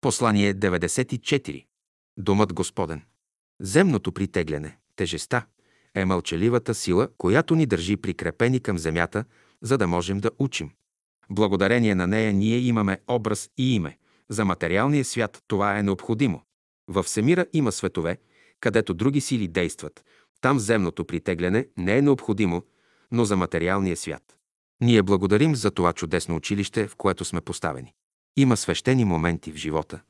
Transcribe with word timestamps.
Послание 0.00 0.54
94. 0.54 1.64
Думът 2.16 2.52
Господен. 2.52 3.02
Земното 3.60 4.12
притегляне, 4.12 4.78
тежеста, 4.96 5.46
е 5.94 6.04
мълчаливата 6.04 6.74
сила, 6.74 7.08
която 7.18 7.54
ни 7.54 7.66
държи 7.66 7.96
прикрепени 7.96 8.60
към 8.60 8.78
земята, 8.78 9.24
за 9.62 9.78
да 9.78 9.86
можем 9.86 10.20
да 10.20 10.30
учим. 10.38 10.70
Благодарение 11.30 11.94
на 11.94 12.06
нея 12.06 12.32
ние 12.32 12.58
имаме 12.58 13.00
образ 13.08 13.50
и 13.56 13.74
име. 13.74 13.98
За 14.28 14.44
материалния 14.44 15.04
свят 15.04 15.42
това 15.46 15.78
е 15.78 15.82
необходимо. 15.82 16.42
В 16.88 17.02
всемира 17.02 17.46
има 17.52 17.72
светове, 17.72 18.18
където 18.60 18.94
други 18.94 19.20
сили 19.20 19.48
действат. 19.48 20.04
Там 20.40 20.58
земното 20.58 21.04
притегляне 21.04 21.68
не 21.76 21.98
е 21.98 22.02
необходимо, 22.02 22.62
но 23.12 23.24
за 23.24 23.36
материалния 23.36 23.96
свят. 23.96 24.22
Ние 24.80 25.02
благодарим 25.02 25.54
за 25.54 25.70
това 25.70 25.92
чудесно 25.92 26.36
училище, 26.36 26.88
в 26.88 26.96
което 26.96 27.24
сме 27.24 27.40
поставени. 27.40 27.94
Има 28.38 28.56
свещени 28.56 29.04
моменти 29.04 29.52
в 29.52 29.56
живота. 29.56 30.00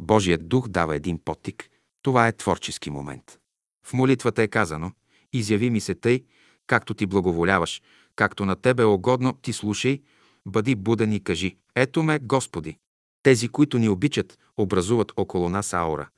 Божият 0.00 0.48
дух 0.48 0.68
дава 0.68 0.96
един 0.96 1.18
подтик. 1.24 1.70
Това 2.02 2.28
е 2.28 2.32
творчески 2.32 2.90
момент. 2.90 3.38
В 3.86 3.92
молитвата 3.92 4.42
е 4.42 4.48
казано 4.48 4.92
«Изяви 5.32 5.70
ми 5.70 5.80
се 5.80 5.94
тъй, 5.94 6.24
както 6.66 6.94
ти 6.94 7.06
благоволяваш, 7.06 7.82
както 8.16 8.44
на 8.44 8.56
тебе 8.56 8.82
е 8.82 8.86
угодно, 8.86 9.32
ти 9.32 9.52
слушай, 9.52 10.02
бъди 10.46 10.74
буден 10.74 11.12
и 11.12 11.24
кажи 11.24 11.56
«Ето 11.74 12.02
ме, 12.02 12.18
Господи». 12.18 12.78
Тези, 13.22 13.48
които 13.48 13.78
ни 13.78 13.88
обичат, 13.88 14.38
образуват 14.56 15.12
около 15.16 15.48
нас 15.48 15.72
аура. 15.72 16.08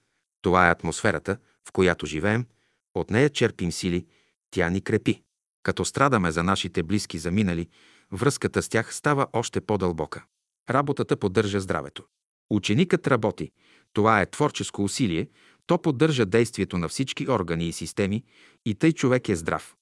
Това 0.42 0.68
е 0.68 0.70
атмосферата, 0.70 1.38
в 1.68 1.72
която 1.72 2.06
живеем, 2.06 2.46
от 2.94 3.10
нея 3.10 3.30
черпим 3.30 3.72
сили, 3.72 4.06
тя 4.50 4.70
ни 4.70 4.80
крепи. 4.80 5.22
Като 5.62 5.84
страдаме 5.84 6.30
за 6.30 6.42
нашите 6.42 6.82
близки 6.82 7.18
заминали, 7.18 7.68
връзката 8.12 8.62
с 8.62 8.68
тях 8.68 8.94
става 8.94 9.26
още 9.32 9.60
по-дълбока. 9.60 10.24
Работата 10.70 11.16
поддържа 11.16 11.60
здравето. 11.60 12.04
Ученикът 12.50 13.06
работи. 13.06 13.50
Това 13.92 14.20
е 14.20 14.27
творческо 14.27 14.84
усилие. 14.84 15.28
То 15.66 15.78
поддържа 15.78 16.27
действието 16.27 16.78
на 16.78 16.88
всички 16.88 17.28
органи 17.28 17.69
и 17.69 17.72
системи 17.72 18.25
и 18.64 18.75
тъй 18.75 18.92
човек 18.92 19.28
е 19.28 19.36
здрав. 19.36 19.75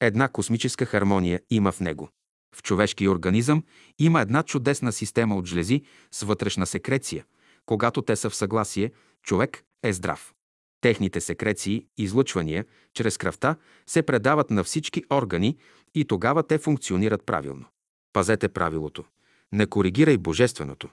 Една 0.00 0.28
космическа 0.28 0.86
хармония 0.86 1.40
има 1.50 1.72
в 1.72 1.80
него. 1.80 2.08
В 2.56 2.62
човешкия 2.62 3.10
организъм 3.10 3.64
има 3.98 4.20
една 4.20 4.42
чудесна 4.42 4.92
система 4.92 5.36
от 5.36 5.46
жлези 5.46 5.82
с 6.12 6.22
вътрешна 6.22 6.66
секреция. 6.66 7.24
Когато 7.66 8.02
те 8.02 8.16
са 8.16 8.30
в 8.30 8.34
съгласие, 8.34 8.92
човек 9.22 9.64
е 9.82 9.92
здрав. 9.92 10.34
Техните 10.80 11.20
секреции, 11.20 11.86
излъчвания, 11.98 12.64
чрез 12.94 13.18
кръвта, 13.18 13.56
се 13.86 14.02
предават 14.02 14.50
на 14.50 14.64
всички 14.64 15.04
органи 15.12 15.58
и 15.94 16.04
тогава 16.04 16.42
те 16.42 16.58
функционират 16.58 17.26
правилно. 17.26 17.66
Пазете 18.12 18.48
правилото. 18.48 19.04
Не 19.52 19.66
коригирай 19.66 20.18
божественото. 20.18 20.88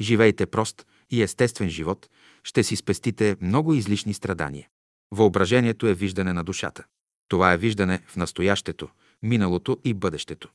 Живейте 0.00 0.46
прост 0.46 0.86
и 1.10 1.22
естествен 1.22 1.68
живот, 1.68 2.08
ще 2.44 2.62
си 2.62 2.76
спестите 2.76 3.36
много 3.40 3.74
излишни 3.74 4.14
страдания. 4.14 4.68
Въображението 5.10 5.86
е 5.86 5.94
виждане 5.94 6.32
на 6.32 6.44
душата. 6.44 6.84
Това 7.28 7.52
е 7.52 7.58
виждане 7.58 8.02
в 8.06 8.16
настоящето, 8.16 8.88
миналото 9.22 9.78
и 9.84 9.94
бъдещето. 9.94 10.48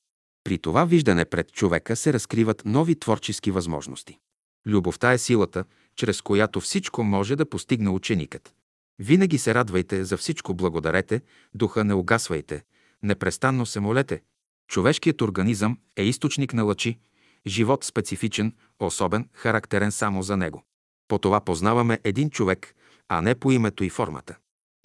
При 0.44 0.58
това 0.58 0.86
виждане 0.86 1.26
пред 1.26 1.52
човека 1.52 1.96
се 1.96 2.14
разкриват 2.14 2.62
нови 2.66 3.00
творчески 3.00 3.52
възможности. 3.52 4.18
Любовта 4.68 5.14
е 5.14 5.18
силата, 5.18 5.64
чрез 5.96 6.22
която 6.22 6.62
всичко 6.62 7.04
може 7.04 7.36
да 7.36 7.50
постигне 7.50 7.90
ученикът. 7.90 8.54
Винаги 9.00 9.38
се 9.38 9.54
радвайте, 9.54 10.04
за 10.04 10.18
всичко 10.18 10.54
благодарете, 10.54 11.22
духа 11.54 11.84
не 11.84 11.94
угасвайте, 11.94 12.64
непрестанно 13.04 13.66
се 13.66 13.80
молете. 13.80 14.22
Човешкият 14.68 15.22
организъм 15.22 15.78
е 15.96 16.04
източник 16.04 16.54
на 16.54 16.64
лъчи, 16.64 17.00
живот 17.48 17.84
специфичен, 17.84 18.56
особен, 18.80 19.30
характерен 19.34 19.92
само 19.92 20.24
за 20.24 20.38
него. 20.38 20.64
По 21.08 21.20
това 21.20 21.42
познаваме 21.42 22.00
един 22.04 22.30
човек, 22.30 22.76
а 23.10 23.22
не 23.22 23.36
по 23.36 23.52
името 23.52 23.84
и 23.84 23.90
формата. 23.90 24.36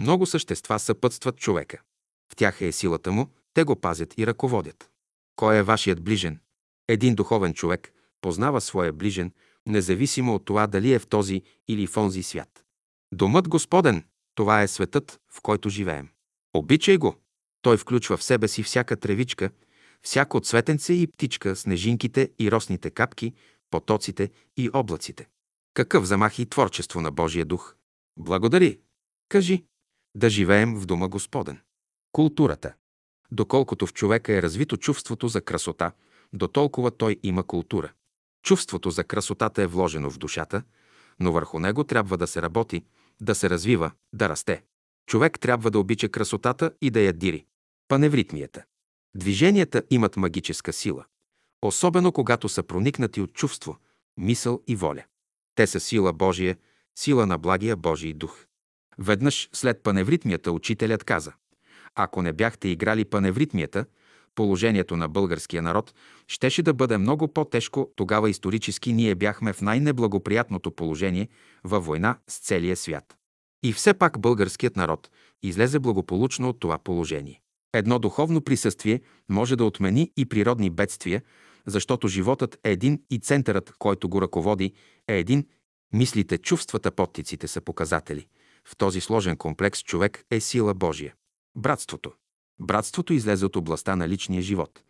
Много 0.01 0.27
същества 0.27 0.79
съпътстват 0.79 1.37
човека. 1.37 1.81
В 2.33 2.37
тях 2.37 2.61
е 2.61 2.73
силата 2.73 3.13
му, 3.13 3.29
те 3.55 3.65
го 3.65 3.77
пазят 3.77 4.19
и 4.19 4.27
ръководят. 4.27 4.91
Кой 5.37 5.57
е 5.57 5.63
вашият 5.63 6.03
ближен? 6.03 6.41
Един 6.89 7.15
духовен 7.15 7.55
човек 7.55 7.93
познава 8.21 8.61
своя 8.61 8.93
ближен, 8.93 9.33
независимо 9.67 10.35
от 10.35 10.45
това 10.45 10.67
дали 10.67 10.93
е 10.93 10.99
в 10.99 11.07
този 11.07 11.43
или 11.69 11.87
в 11.87 11.97
онзи 11.97 12.23
свят. 12.23 12.65
Домът 13.13 13.49
Господен– 13.49 14.05
това 14.35 14.63
е 14.63 14.69
светът, 14.69 15.21
в 15.33 15.43
който 15.43 15.69
живеем. 15.69 16.09
Обичай 16.55 16.97
го. 16.97 17.17
Той 17.63 17.77
включва 17.77 18.17
в 18.17 18.23
себе 18.23 18.49
си 18.49 18.63
всяка 18.63 18.97
тревичка, 18.97 19.51
всяко 20.03 20.41
цветенце 20.41 20.93
и 20.93 21.07
птичка, 21.07 21.57
снежинките 21.57 22.31
и 22.39 22.51
росните 22.51 22.91
капки, 22.91 23.35
потоците 23.71 24.31
и 24.57 24.71
облаците. 24.73 25.29
Какъв 25.75 26.05
замах 26.05 26.39
и 26.39 26.47
творчество 26.47 27.01
на 27.01 27.11
Божия 27.11 27.45
дух! 27.45 27.75
Благодари! 28.19 28.81
Кажи! 29.29 29.65
Да 30.15 30.31
живеем 30.31 30.77
в 30.77 30.87
Дома 30.87 31.09
Господен. 31.09 31.61
Културата. 32.13 32.75
Доколкото 33.31 33.87
в 33.87 33.93
човека 33.93 34.33
е 34.33 34.43
развито 34.43 34.77
чувството 34.77 35.29
за 35.29 35.41
красота, 35.41 35.93
до 36.33 36.49
толкова 36.49 36.91
той 36.91 37.17
има 37.23 37.43
култура. 37.43 37.93
Чувството 38.43 38.91
за 38.91 39.05
красотата 39.05 39.63
е 39.63 39.67
вложено 39.67 40.11
в 40.11 40.19
душата, 40.19 40.63
но 41.21 41.33
върху 41.33 41.59
него 41.59 41.85
трябва 41.85 42.19
да 42.19 42.27
се 42.27 42.43
работи, 42.43 42.85
да 43.21 43.35
се 43.35 43.51
развива, 43.51 43.91
да 44.13 44.29
расте. 44.29 44.63
Човек 45.07 45.41
трябва 45.41 45.71
да 45.71 45.79
обича 45.79 46.09
красотата 46.09 46.73
и 46.81 46.91
да 46.91 47.01
я 47.01 47.13
дири. 47.13 47.45
Паневритмията. 47.89 48.65
Движенията 49.15 49.83
имат 49.91 50.17
магическа 50.17 50.73
сила, 50.73 51.05
особено 51.63 52.13
когато 52.13 52.49
са 52.49 52.63
проникнати 52.63 53.21
от 53.21 53.33
чувство, 53.33 53.77
мисъл 54.17 54.63
и 54.67 54.77
воля. 54.77 55.05
Те 55.55 55.67
са 55.67 55.81
сила 55.81 56.13
Божия, 56.13 56.57
сила 56.99 57.27
на 57.27 57.39
благия 57.39 57.77
Божий 57.77 58.13
дух. 58.13 58.45
Веднъж 58.99 59.49
след 59.53 59.83
паневритмията 59.83 60.53
учителят 60.53 61.05
каза 61.05 61.33
Ако 61.95 62.23
не 62.23 62.33
бяхте 62.33 62.69
играли 62.69 63.05
паневритмията, 63.05 63.85
положението 64.35 64.97
на 64.97 65.09
българския 65.09 65.63
народ 65.63 65.95
щеше 66.27 66.63
да 66.63 66.75
бъде 66.75 66.99
много 66.99 67.29
по-тежко. 67.29 67.91
Тогава 67.97 68.31
исторически 68.31 68.93
ние 68.93 69.15
бяхме 69.15 69.53
в 69.53 69.61
най-неблагоприятното 69.61 70.71
положение 70.71 71.29
във 71.65 71.87
война 71.87 72.19
с 72.29 72.39
целия 72.39 72.77
свят. 72.77 73.17
И 73.63 73.73
все 73.73 73.95
пак 73.95 74.19
българският 74.21 74.77
народ 74.77 75.11
излезе 75.43 75.79
благополучно 75.79 76.49
от 76.49 76.61
това 76.61 76.79
положение. 76.79 77.41
Едно 77.79 77.99
духовно 77.99 78.41
присъствие 78.41 79.01
може 79.29 79.57
да 79.57 79.65
отмени 79.65 80.13
и 80.17 80.27
природни 80.27 80.71
бедствия, 80.71 81.23
защото 81.67 82.09
животът 82.09 82.59
е 82.65 82.71
един 82.71 83.03
и 83.11 83.19
центърът, 83.19 83.73
който 83.79 84.09
го 84.09 84.23
ръководи, 84.23 84.73
е 85.09 85.19
един. 85.19 85.47
Мислите, 85.93 86.39
чувствата, 86.39 86.91
подтиците 86.91 87.49
са 87.49 87.61
показатели. 87.61 88.27
В 88.65 88.77
този 88.77 89.01
сложен 89.01 89.37
комплекс 89.37 89.83
човек 89.83 90.25
е 90.31 90.41
сила 90.41 90.75
Божия. 90.75 91.15
Братството. 91.57 92.13
Братството 92.61 93.13
излезе 93.13 93.47
от 93.47 93.57
областта 93.57 93.97
на 93.97 94.09
личния 94.09 94.43
живот. 94.43 94.83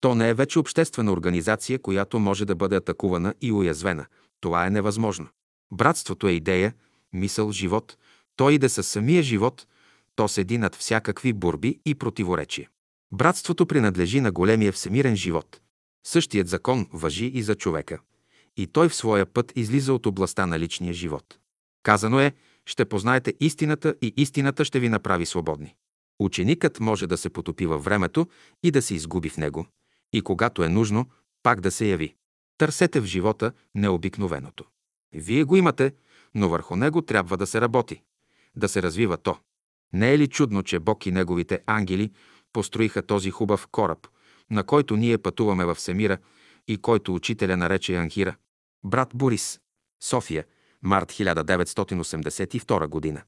То 0.00 0.14
не 0.14 0.28
е 0.28 0.34
вече 0.34 0.58
обществена 0.58 1.12
организация, 1.12 1.78
която 1.78 2.18
може 2.18 2.44
да 2.44 2.54
бъде 2.54 2.76
атакувана 2.76 3.34
и 3.40 3.52
уязвена. 3.52 4.06
Това 4.40 4.66
е 4.66 4.70
невъзможно. 4.70 5.26
Братството 5.72 6.28
е 6.28 6.32
идея, 6.32 6.74
мисъл, 7.12 7.52
живот. 7.52 7.96
Той 8.36 8.54
иде 8.54 8.68
със 8.68 8.88
самия 8.88 9.22
живот, 9.22 9.66
то 10.16 10.28
седи 10.28 10.58
над 10.58 10.74
всякакви 10.74 11.32
борби 11.32 11.80
и 11.84 11.94
противоречия. 11.94 12.68
Братството 13.12 13.66
принадлежи 13.66 14.20
на 14.20 14.32
големия 14.32 14.72
всемирен 14.72 15.16
живот. 15.16 15.60
Същият 16.06 16.48
закон 16.48 16.86
въжи 16.92 17.26
и 17.26 17.42
за 17.42 17.54
човека. 17.54 17.98
И 18.56 18.66
той 18.66 18.88
в 18.88 18.94
своя 18.94 19.26
път 19.26 19.52
излиза 19.56 19.92
от 19.92 20.06
областта 20.06 20.46
на 20.46 20.58
личния 20.58 20.94
живот. 20.94 21.38
Казано 21.82 22.20
е, 22.20 22.32
ще 22.66 22.84
познаете 22.84 23.34
истината 23.40 23.94
и 24.02 24.14
истината 24.16 24.64
ще 24.64 24.80
ви 24.80 24.88
направи 24.88 25.26
свободни. 25.26 25.74
Ученикът 26.18 26.80
може 26.80 27.06
да 27.06 27.16
се 27.16 27.30
потопи 27.30 27.66
във 27.66 27.84
времето 27.84 28.26
и 28.62 28.70
да 28.70 28.82
се 28.82 28.94
изгуби 28.94 29.28
в 29.28 29.36
него, 29.36 29.66
и 30.12 30.22
когато 30.22 30.62
е 30.62 30.68
нужно, 30.68 31.06
пак 31.42 31.60
да 31.60 31.70
се 31.70 31.86
яви. 31.86 32.14
Търсете 32.58 33.00
в 33.00 33.04
живота 33.04 33.52
необикновеното. 33.74 34.64
Вие 35.12 35.44
го 35.44 35.56
имате, 35.56 35.94
но 36.34 36.48
върху 36.48 36.76
него 36.76 37.02
трябва 37.02 37.36
да 37.36 37.46
се 37.46 37.60
работи, 37.60 38.02
да 38.56 38.68
се 38.68 38.82
развива 38.82 39.16
то. 39.16 39.38
Не 39.92 40.12
е 40.12 40.18
ли 40.18 40.28
чудно, 40.28 40.62
че 40.62 40.78
Бог 40.78 41.06
и 41.06 41.12
неговите 41.12 41.60
ангели 41.66 42.12
построиха 42.52 43.06
този 43.06 43.30
хубав 43.30 43.66
кораб, 43.72 44.06
на 44.50 44.64
който 44.64 44.96
ние 44.96 45.18
пътуваме 45.18 45.64
в 45.64 45.74
Всемира 45.74 46.18
и 46.68 46.76
който 46.76 47.14
учителя 47.14 47.56
нарече 47.56 47.96
Анхира? 47.96 48.36
Брат 48.84 49.08
Борис, 49.14 49.60
София, 50.02 50.44
март 50.82 51.12
1982 51.12 52.86
година. 52.86 53.22